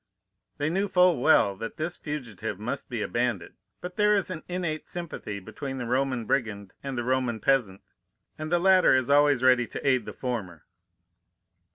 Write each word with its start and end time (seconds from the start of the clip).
"They 0.57 0.71
knew 0.71 0.87
full 0.87 1.21
well 1.21 1.55
that 1.57 1.77
this 1.77 1.95
fugitive 1.95 2.57
must 2.57 2.89
be 2.89 3.03
a 3.03 3.07
bandit; 3.07 3.53
but 3.81 3.97
there 3.97 4.15
is 4.15 4.31
an 4.31 4.41
innate 4.47 4.87
sympathy 4.89 5.39
between 5.39 5.77
the 5.77 5.85
Roman 5.85 6.25
brigand 6.25 6.73
and 6.81 6.97
the 6.97 7.03
Roman 7.03 7.39
peasant 7.39 7.81
and 8.35 8.51
the 8.51 8.57
latter 8.57 8.95
is 8.95 9.11
always 9.11 9.43
ready 9.43 9.67
to 9.67 9.87
aid 9.87 10.05
the 10.07 10.11
former. 10.13 10.65